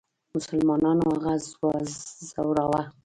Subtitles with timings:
[0.35, 1.33] مسلمانانو هغه
[2.29, 2.81] ځوراوه.